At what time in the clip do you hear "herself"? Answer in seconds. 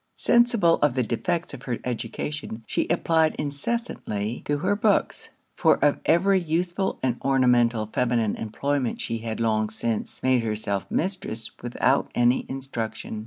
10.41-10.87